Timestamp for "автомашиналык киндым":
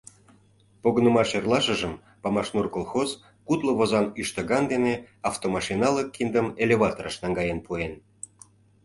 5.29-6.47